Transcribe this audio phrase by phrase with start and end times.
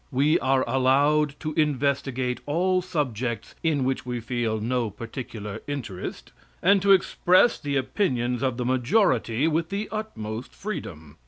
[0.09, 6.31] We are allowed to investigate all subjects in which we feel no particular interest,
[6.63, 11.17] and to express the opinions of the majority with the utmost freedom.